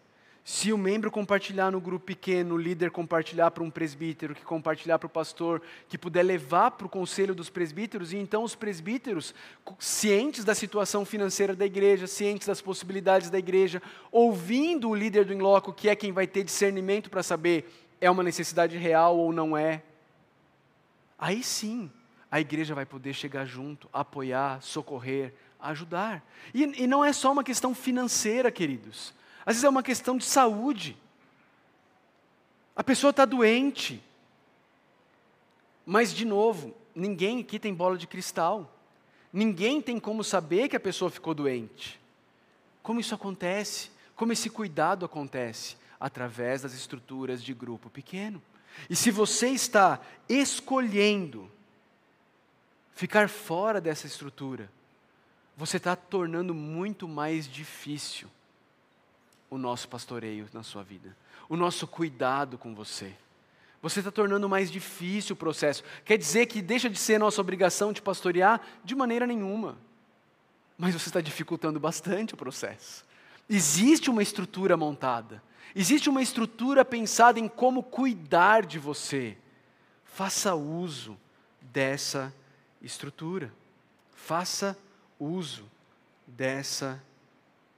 [0.44, 4.96] Se o membro compartilhar no grupo pequeno, o líder compartilhar para um presbítero, que compartilhar
[4.96, 9.34] para o pastor, que puder levar para o conselho dos presbíteros, e então os presbíteros,
[9.80, 13.82] cientes da situação financeira da igreja, cientes das possibilidades da igreja,
[14.12, 17.68] ouvindo o líder do inloco, que é quem vai ter discernimento para saber
[18.00, 19.82] é uma necessidade real ou não é,
[21.18, 21.90] aí sim,
[22.30, 25.32] a igreja vai poder chegar junto, apoiar, socorrer,
[25.70, 26.24] ajudar.
[26.52, 29.14] E, e não é só uma questão financeira, queridos.
[29.44, 30.96] Às vezes é uma questão de saúde.
[32.74, 34.02] A pessoa está doente.
[35.84, 38.72] Mas, de novo, ninguém aqui tem bola de cristal.
[39.32, 42.00] Ninguém tem como saber que a pessoa ficou doente.
[42.82, 43.90] Como isso acontece?
[44.14, 45.76] Como esse cuidado acontece?
[45.98, 48.42] Através das estruturas de grupo pequeno.
[48.90, 51.50] E se você está escolhendo
[52.94, 54.70] ficar fora dessa estrutura,
[55.56, 58.28] você está tornando muito mais difícil
[59.48, 61.16] o nosso pastoreio na sua vida,
[61.48, 63.14] o nosso cuidado com você.
[63.80, 65.82] Você está tornando mais difícil o processo.
[66.04, 68.60] Quer dizer que deixa de ser nossa obrigação de pastorear?
[68.84, 69.78] De maneira nenhuma.
[70.76, 73.04] Mas você está dificultando bastante o processo.
[73.48, 75.42] Existe uma estrutura montada.
[75.74, 79.36] Existe uma estrutura pensada em como cuidar de você.
[80.04, 81.16] Faça uso
[81.60, 82.34] dessa
[82.82, 83.52] estrutura.
[84.14, 84.76] Faça
[85.18, 85.64] uso
[86.26, 87.02] dessa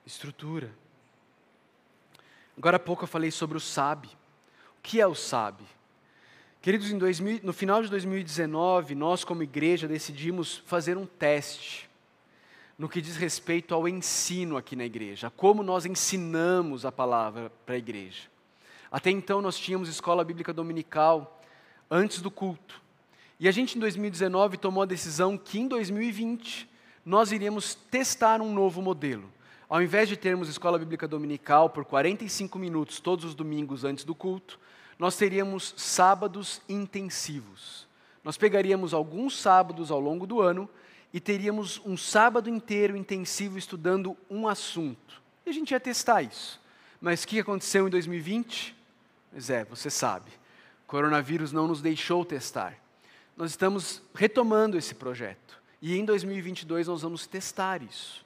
[0.06, 0.70] estrutura.
[2.56, 4.06] Agora há pouco eu falei sobre o SAB.
[4.06, 5.60] O que é o SAB?
[6.60, 11.88] Queridos, 2000, no final de 2019, nós, como igreja, decidimos fazer um teste
[12.76, 17.74] no que diz respeito ao ensino aqui na igreja, como nós ensinamos a palavra para
[17.74, 18.22] a igreja.
[18.90, 21.40] Até então, nós tínhamos escola bíblica dominical
[21.90, 22.80] antes do culto.
[23.38, 26.68] E a gente, em 2019, tomou a decisão que em 2020
[27.08, 29.32] nós iríamos testar um novo modelo.
[29.66, 34.14] Ao invés de termos escola bíblica dominical por 45 minutos todos os domingos antes do
[34.14, 34.60] culto,
[34.98, 37.88] nós teríamos sábados intensivos.
[38.22, 40.68] Nós pegaríamos alguns sábados ao longo do ano
[41.10, 45.22] e teríamos um sábado inteiro intensivo estudando um assunto.
[45.46, 46.60] E a gente ia testar isso.
[47.00, 48.76] Mas o que aconteceu em 2020?
[49.32, 50.30] Pois é, você sabe.
[50.84, 52.76] O coronavírus não nos deixou testar.
[53.34, 55.58] Nós estamos retomando esse projeto.
[55.80, 58.24] E em 2022 nós vamos testar isso.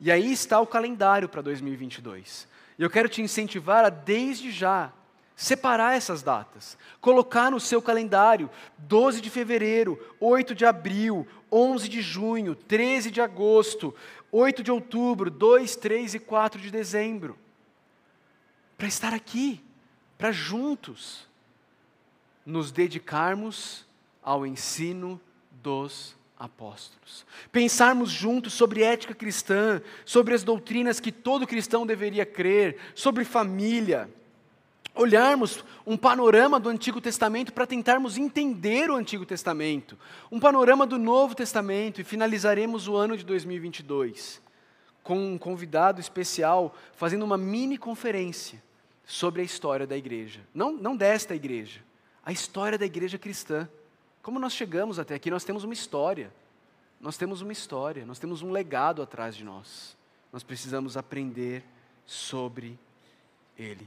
[0.00, 2.48] E aí está o calendário para 2022.
[2.78, 4.92] E eu quero te incentivar a, desde já,
[5.36, 8.48] separar essas datas, colocar no seu calendário
[8.78, 13.94] 12 de fevereiro, 8 de abril, 11 de junho, 13 de agosto,
[14.30, 17.38] 8 de outubro, 2, 3 e 4 de dezembro.
[18.76, 19.62] Para estar aqui,
[20.18, 21.28] para juntos
[22.44, 23.86] nos dedicarmos
[24.22, 25.20] ao ensino
[25.62, 27.26] dos apóstolos.
[27.50, 34.08] Pensarmos juntos sobre ética cristã, sobre as doutrinas que todo cristão deveria crer, sobre família
[34.94, 39.98] olharmos um panorama do Antigo Testamento para tentarmos entender o Antigo Testamento,
[40.30, 44.40] um panorama do Novo Testamento e finalizaremos o ano de 2022
[45.02, 48.62] com um convidado especial fazendo uma mini conferência
[49.04, 50.40] sobre a história da igreja.
[50.54, 51.80] Não, não desta igreja,
[52.24, 53.68] a história da igreja cristã.
[54.24, 56.32] Como nós chegamos até aqui, nós temos uma história.
[56.98, 59.94] Nós temos uma história, nós temos um legado atrás de nós.
[60.32, 61.62] Nós precisamos aprender
[62.06, 62.78] sobre
[63.58, 63.86] ele.